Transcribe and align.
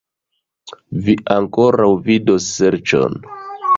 Vi 1.09 1.15
ankoraŭ 1.35 1.91
vidos 2.09 2.49
ŝercon! 2.57 3.19